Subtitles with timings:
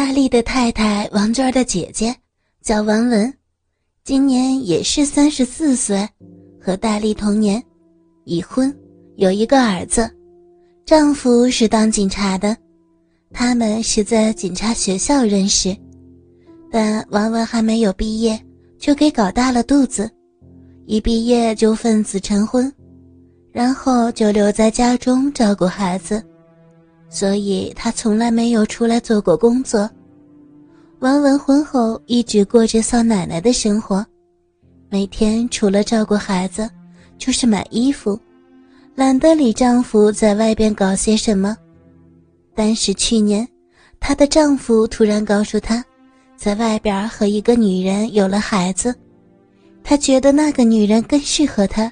[0.00, 2.16] 大力的太太王娟的姐姐
[2.62, 3.30] 叫王文，
[4.02, 6.08] 今年也是三十四岁，
[6.58, 7.62] 和大力同年，
[8.24, 8.74] 已婚，
[9.16, 10.10] 有一个儿子，
[10.86, 12.56] 丈夫是当警察的，
[13.30, 15.76] 他们是在警察学校认识，
[16.72, 18.40] 但王文还没有毕业
[18.78, 20.10] 就给搞大了肚子，
[20.86, 22.72] 一毕业就奉子成婚，
[23.52, 26.24] 然后就留在家中照顾孩子。
[27.10, 29.90] 所以他从来没有出来做过工作。
[31.00, 34.06] 王文婚后一直过着扫奶奶的生活，
[34.88, 36.70] 每天除了照顾孩子，
[37.18, 38.18] 就是买衣服，
[38.94, 41.56] 懒得理丈夫在外边搞些什么。
[42.54, 43.46] 但是去年，
[43.98, 45.84] 她的丈夫突然告诉她，
[46.36, 48.94] 在外边和一个女人有了孩子，
[49.82, 51.90] 她觉得那个女人更适合她，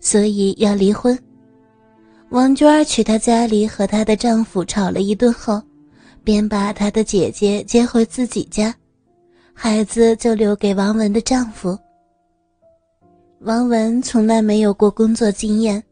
[0.00, 1.18] 所以要离婚。
[2.30, 5.60] 王娟去她家里和她的丈夫吵了一顿后，
[6.22, 8.72] 便把她的姐姐接回自己家，
[9.52, 11.76] 孩子就留给王文的丈夫。
[13.40, 15.82] 王文从来没有过工作经验，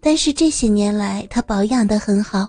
[0.00, 2.46] 但是这些年来她保养得很好，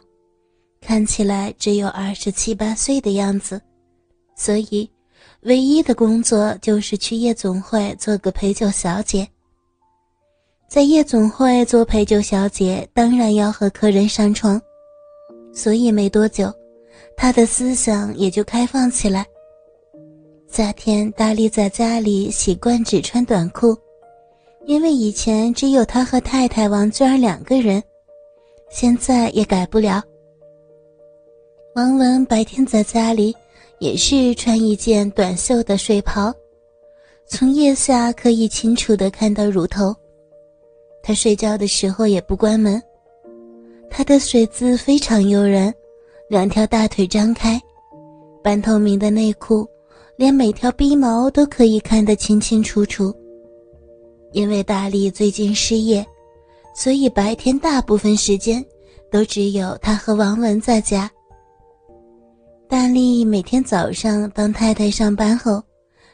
[0.82, 3.62] 看起来只有二十七八岁的样子，
[4.36, 4.90] 所以
[5.44, 9.26] 唯一的工作就是去夜总会做个陪酒小姐。
[10.72, 14.60] 在夜总会做陪酒小姐，当然要和客人上床，
[15.54, 16.50] 所以没多久，
[17.18, 19.26] 她的思想也就开放起来。
[20.48, 23.78] 夏天，大力在家里习惯只穿短裤，
[24.66, 27.84] 因为以前只有他和太太王娟两个人，
[28.70, 30.02] 现在也改不了。
[31.76, 33.36] 王文白天在家里
[33.80, 36.34] 也是穿一件短袖的睡袍，
[37.28, 39.94] 从腋下可以清楚地看到乳头。
[41.12, 42.82] 他睡觉的时候也不关门，
[43.90, 45.74] 他的睡姿非常诱人，
[46.30, 47.60] 两条大腿张开，
[48.42, 49.68] 半透明的内裤，
[50.16, 53.14] 连每条逼毛都可以看得清清楚楚。
[54.32, 56.06] 因为大力最近失业，
[56.74, 58.66] 所以白天大部分时间
[59.12, 61.12] 都只有他和王文在家。
[62.70, 65.62] 大力每天早上当太太上班后，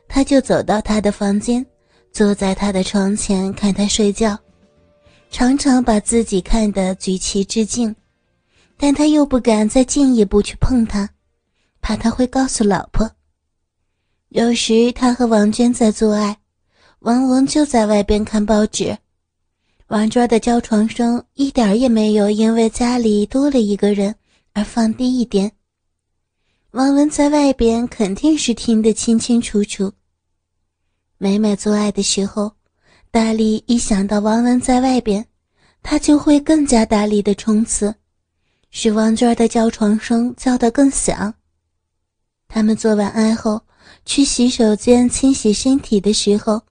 [0.08, 1.64] 他就走到他的房间，
[2.12, 4.36] 坐在他的床前看他睡觉。
[5.30, 7.96] 常常把自己看得举旗致敬，
[8.76, 11.10] 但他又不敢再进一步去碰他，
[11.82, 13.12] 怕他会告诉老婆。
[14.30, 16.38] 有时他和王娟在做爱，
[17.00, 18.98] 王文就在外边看报纸。
[19.88, 24.16] 王娟的叫床声一点也没有因为家里多了一个人
[24.54, 25.52] 而放低一点。
[26.72, 29.94] 王文在外边肯定是听得清清楚楚。
[31.18, 32.57] 每每做爱的时候。
[33.10, 35.26] 大力一想到王文在外边，
[35.82, 37.96] 他就会更加大力的冲刺，
[38.70, 41.34] 使王娟的叫床声叫得更响。
[42.48, 43.62] 他们做完爱后，
[44.06, 46.62] 去洗手间清洗身体的时候，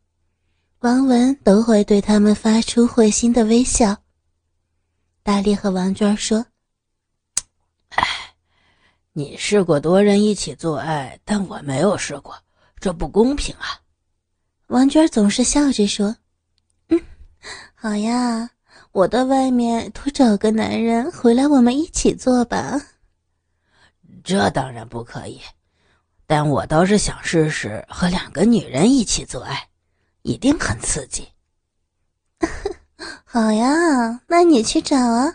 [0.81, 3.97] 王文都会对他们发出会心的微笑。
[5.23, 6.47] 大力和王娟说
[7.91, 8.07] ：“哎，
[9.13, 12.37] 你试过多人一起做爱，但我没有试过，
[12.79, 13.81] 这不公平啊。”
[14.69, 16.15] 王娟总是笑着说。
[17.87, 18.51] 好呀，
[18.91, 22.83] 我到外面多找个男人回来，我们一起做吧。
[24.25, 25.41] 这当然不可以，
[26.27, 29.69] 但我倒是想试试和两个女人一起做爱，
[30.23, 31.29] 一定很刺激。
[33.25, 35.33] 好呀，那你去找啊。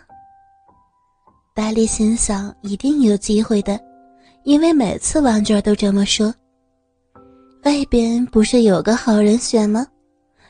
[1.54, 3.80] 大力心想，一定有机会的，
[4.44, 6.34] 因为每次王娟都这么说。
[7.62, 9.86] 外边不是有个好人选吗？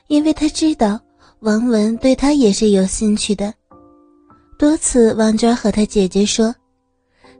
[0.08, 1.00] 因为他知道。
[1.42, 3.52] 王文对他也是有兴趣的，
[4.56, 6.54] 多次王娟和他姐姐说，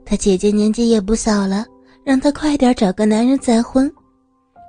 [0.03, 1.65] 他姐姐年纪也不小了，
[2.03, 3.89] 让他快点找个男人再婚。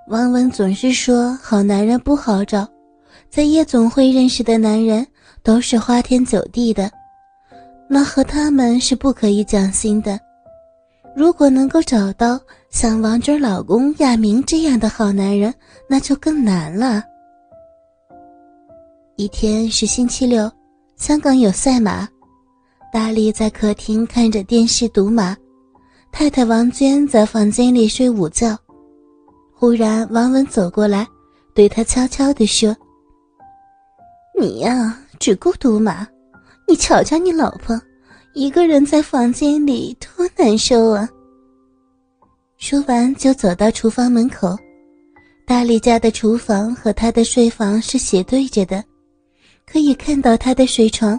[0.08, 2.64] 王文总是说好男人不好找，
[3.28, 5.04] 在夜总会认识的男人
[5.42, 6.88] 都是花天酒地的，
[7.90, 10.16] 那和他们是不可以讲心的。
[11.16, 12.40] 如果能够找到
[12.70, 15.52] 像王娟老公亚明这样的好男人，
[15.88, 17.02] 那就更难了。
[19.16, 20.50] 一天是星期六，
[20.96, 22.08] 香港有赛马。
[22.92, 25.36] 大力在客厅看着电视赌马，
[26.10, 28.58] 太太王娟在房间里睡午觉。
[29.52, 31.06] 忽然，王文走过来，
[31.54, 32.76] 对他悄悄地说
[34.36, 36.04] ：“你呀，只顾赌马，
[36.66, 37.80] 你瞧瞧你老婆，
[38.34, 41.08] 一个人在房间里多难受啊。”
[42.58, 44.56] 说完，就走到厨房门口。
[45.46, 48.82] 大力家的厨房和他的睡房是斜对着的。
[49.66, 51.18] 可以看到他的睡床，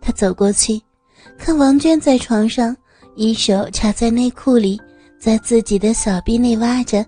[0.00, 0.80] 他走过去，
[1.38, 2.76] 看王娟在床上，
[3.16, 4.80] 一手插在内裤里，
[5.18, 7.04] 在自己的小臂内挖着，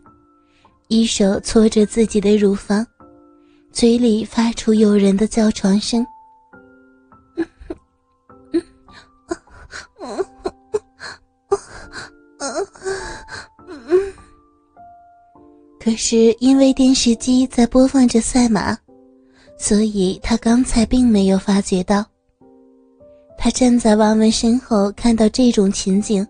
[0.88, 2.86] 一手搓着自己的乳房，
[3.72, 6.04] 嘴里发出诱人的叫床声。
[15.80, 18.76] 可是因为电视机在播放着赛马，
[19.56, 22.04] 所以他刚才并没有发觉到。
[23.38, 26.26] 他站在王文身后，看到这种情景，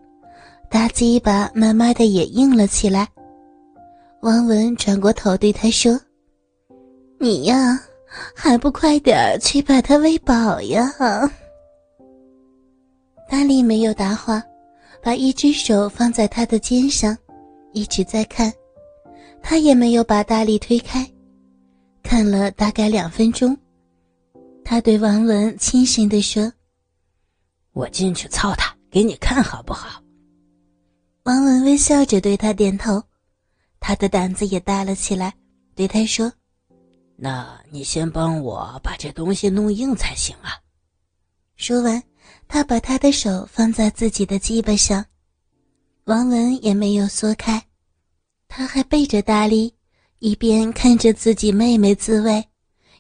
[0.70, 3.08] 大鸡巴慢慢的也硬了起来。
[4.20, 6.00] 王文转过头对他说
[7.19, 7.78] ：“你呀，
[8.34, 10.90] 还不快点去把他喂饱呀？”
[13.28, 14.42] 大力没有答话，
[15.02, 17.16] 把一只手放在他的肩上，
[17.72, 18.52] 一直在看。
[19.42, 21.04] 他也没有把大力推开，
[22.02, 23.56] 看了大概两分钟，
[24.64, 26.52] 他对王文轻声地说
[27.72, 30.02] ：“我进去操他，给你看好不好？”
[31.25, 33.02] 王文微笑着对他点头，
[33.81, 35.32] 他的胆子也大了起来，
[35.75, 36.32] 对他说
[37.16, 40.58] ：“那你先帮我把这东西弄硬才行啊。”
[41.56, 42.02] 说完，
[42.48, 45.05] 他把他的手放在自己的鸡巴上，
[46.05, 47.62] 王文也没有缩开。
[48.48, 49.72] 他还背着大力，
[50.22, 52.46] 一边看着自己妹妹自慰，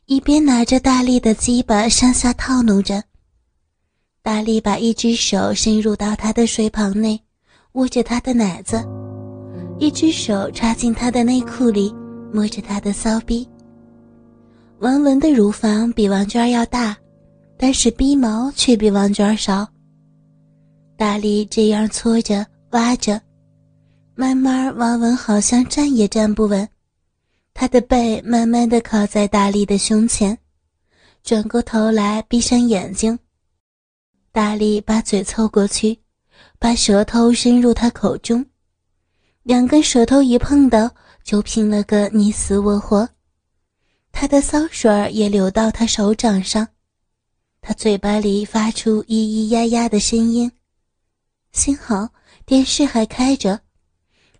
[0.06, 3.00] 一边拿着大力的鸡巴上下套弄着。
[4.22, 7.22] 大力把一只手伸入到他的水泡内，
[7.74, 8.84] 握着他的奶子，
[9.78, 11.94] 一只手插进他的内裤里，
[12.32, 13.48] 摸着他的骚逼。
[14.80, 16.96] 王文的乳房比王娟要大，
[17.56, 19.64] 但是逼毛却比王娟少。
[20.96, 23.20] 大力这样搓着、挖着。
[24.16, 26.68] 慢慢，王文好像站也站不稳，
[27.62, 30.36] 他的背慢慢的靠在大力的胸前，
[31.22, 33.16] 转过头来，闭上眼睛。
[34.32, 35.96] 大力把嘴凑过去，
[36.58, 38.44] 把舌头伸入他口中，
[39.44, 40.92] 两根舌头一碰到，
[41.22, 43.08] 就拼了个你死我活。
[44.10, 46.66] 他的骚水也流到他手掌上，
[47.60, 50.50] 他嘴巴里发出咿咿呀呀的声音。
[51.52, 52.08] 幸好
[52.44, 53.60] 电视还开着。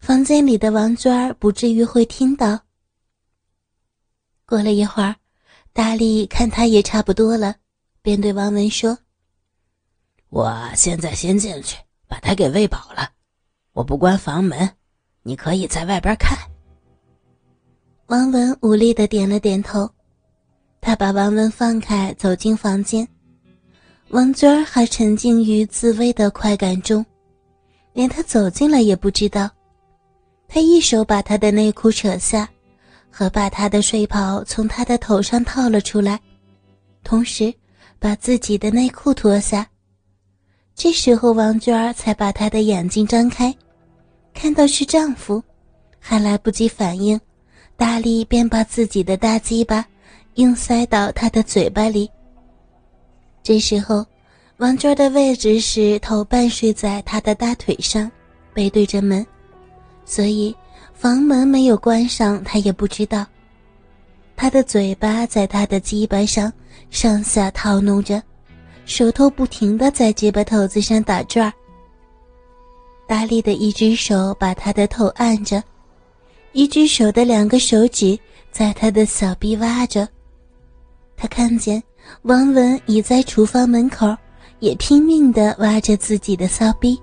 [0.00, 2.58] 房间里的王娟儿不至于会听到。
[4.52, 5.16] 过了一会儿，
[5.72, 7.56] 大力看他也差不多了，
[8.02, 8.98] 便对王文说
[10.28, 13.08] ：“我现在先进去把他给喂饱了，
[13.72, 14.68] 我不关房门，
[15.22, 16.36] 你可以在外边看。”
[18.08, 19.88] 王文无力的点了点头，
[20.82, 23.08] 他把王文放开，走进房间。
[24.08, 27.02] 王娟儿还沉浸于自慰的快感中，
[27.94, 29.48] 连他走进来也不知道。
[30.46, 32.46] 他一手把他的内裤扯下，
[33.12, 36.18] 和把他的睡袍从他的头上套了出来，
[37.04, 37.52] 同时
[37.98, 39.68] 把自己的内裤脱下。
[40.74, 43.54] 这时候，王娟儿才把她的眼睛张开，
[44.32, 45.40] 看到是丈夫，
[46.00, 47.20] 还来不及反应，
[47.76, 49.86] 大力便把自己的大鸡巴
[50.36, 52.10] 硬塞到他的嘴巴里。
[53.42, 54.04] 这时候，
[54.56, 58.10] 王娟的位置是头半睡在他的大腿上，
[58.54, 59.24] 背对着门。
[60.06, 60.56] 所以，
[60.94, 63.26] 房门没有关上，他也不知道。
[64.36, 66.52] 他的嘴巴在他的鸡巴上
[66.90, 68.22] 上下套弄着，
[68.84, 71.52] 手头不停的在鸡巴头子上打转儿。
[73.06, 75.62] 大力的一只手把他的头按着，
[76.52, 78.18] 一只手的两个手指
[78.50, 80.08] 在他的小臂挖着。
[81.16, 81.82] 他看见
[82.22, 84.16] 王文倚在厨房门口，
[84.60, 87.00] 也拼命的挖着自己的骚逼。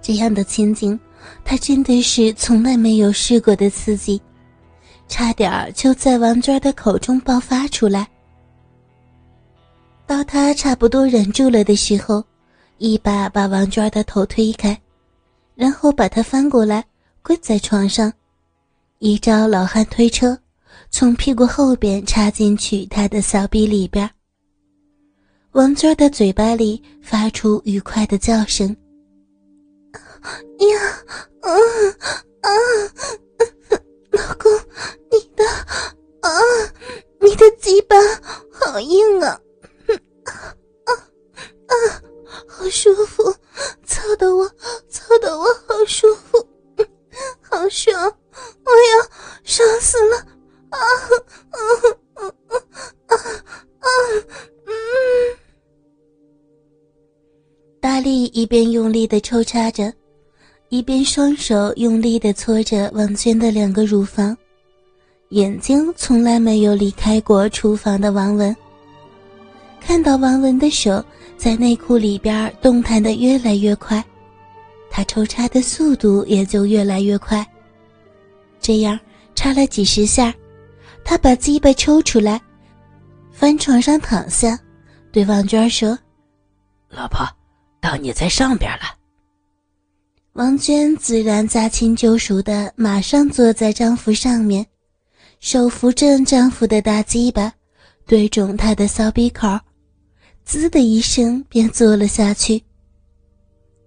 [0.00, 0.98] 这样的情景。
[1.44, 4.20] 他真的是从来没有试过的刺激，
[5.08, 8.08] 差点就在王娟的口中爆发出来。
[10.06, 12.24] 到他差不多忍住了的时候，
[12.78, 14.78] 一把把王娟的头推开，
[15.54, 16.84] 然后把她翻过来
[17.22, 18.12] 跪在床上，
[19.00, 20.38] 一招老汉推车，
[20.90, 24.08] 从屁股后边插进去他的小臂里边。
[25.52, 28.74] 王娟的嘴巴里发出愉快的叫声。
[30.58, 31.04] 呀，
[31.42, 31.90] 嗯
[32.40, 32.50] 啊，
[34.10, 34.52] 老公，
[35.10, 35.44] 你的
[36.20, 36.30] 啊，
[37.20, 37.96] 你的鸡巴
[38.52, 39.40] 好硬啊，
[40.24, 40.32] 啊
[41.66, 41.74] 啊，
[42.46, 43.34] 好舒服，
[43.84, 44.48] 操的我，
[44.88, 46.46] 操的我好舒服，
[47.42, 47.94] 好爽，
[48.64, 49.08] 我要
[49.44, 50.16] 爽死了，
[50.70, 50.78] 啊
[51.50, 51.58] 啊
[52.14, 52.24] 啊
[53.06, 53.16] 啊
[53.78, 53.88] 啊，
[54.66, 54.72] 嗯，
[57.80, 59.92] 大力一边用力的抽插着。
[60.70, 64.36] 一边双手用力地搓着王娟的两个乳房，
[65.30, 68.54] 眼睛从来没有离开过厨房的王文。
[69.80, 71.02] 看到王文的手
[71.38, 74.04] 在内裤里边动弹的越来越快，
[74.90, 77.46] 他抽插的速度也就越来越快。
[78.60, 78.98] 这样
[79.34, 80.34] 插了几十下，
[81.02, 82.38] 他把鸡巴抽出来，
[83.32, 84.58] 翻床上躺下，
[85.10, 85.98] 对王娟说
[86.90, 87.26] ：“老婆，
[87.80, 88.96] 到你在上边了。”
[90.38, 94.64] 王娟自然驾轻就熟的，马上坐在丈夫上面，
[95.40, 97.52] 手扶着丈夫的大鸡巴，
[98.06, 99.58] 对准他的骚逼口，
[100.44, 102.62] 滋的一声便坐了下去。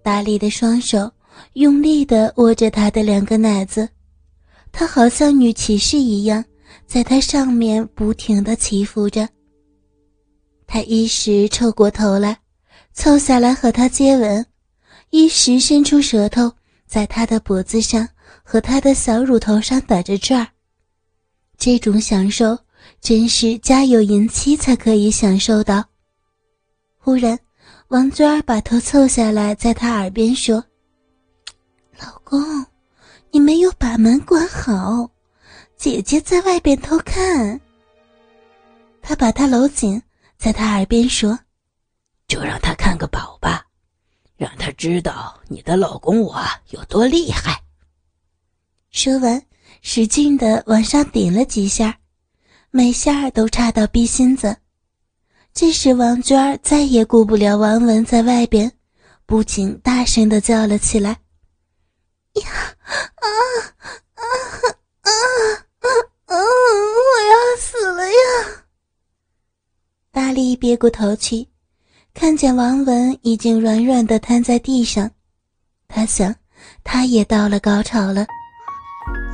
[0.02, 1.10] 大力的双手
[1.54, 3.88] 用力的握着他的两个奶子，
[4.70, 6.44] 他好像女骑士一样，
[6.86, 9.26] 在他上面不停的祈福着。
[10.66, 12.36] 他一时抽过头来，
[12.92, 14.44] 凑下来和他接吻。
[15.14, 16.50] 一时伸出舌头，
[16.86, 18.08] 在他的脖子上
[18.42, 20.48] 和他的小乳头上打着转儿，
[21.58, 22.58] 这种享受
[22.98, 25.84] 真是家有淫妻才可以享受到。
[26.96, 27.38] 忽然，
[27.88, 30.64] 王娟儿把头凑下来，在他耳边说
[32.00, 32.64] ：“老公，
[33.30, 35.10] 你没有把门关好，
[35.76, 37.60] 姐姐在外边偷看。”
[39.02, 40.02] 他把他搂紧，
[40.38, 41.38] 在他耳边说
[42.26, 43.61] ：“就让他看个饱吧。”
[44.42, 46.36] 让他知道你的老公我
[46.70, 47.62] 有多厉害。
[48.90, 49.40] 说完，
[49.82, 51.96] 使劲的往上顶了几下，
[52.72, 54.56] 每下都插到逼心子。
[55.54, 58.72] 这时，王娟再也顾不了王文在外边，
[59.26, 61.20] 不禁大声的叫了起来
[62.42, 62.50] ：“呀
[63.14, 63.28] 啊
[64.16, 64.22] 啊啊
[65.02, 65.10] 啊
[66.26, 66.34] 啊！
[66.34, 68.64] 我要死了呀！”
[70.10, 71.51] 大力别过头去。
[72.14, 75.10] 看见王文已经软软的瘫在地上，
[75.88, 76.34] 他想，
[76.84, 78.26] 他也到了高潮了。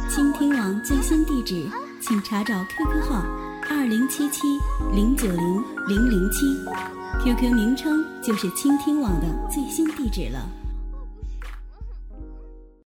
[0.09, 1.69] 倾听网最新地址，
[2.01, 3.23] 请查找 QQ 号
[3.69, 4.43] 二零七七
[4.95, 6.47] 零九零零零七
[7.23, 10.49] ，QQ 名称就是倾听网的最新地址了。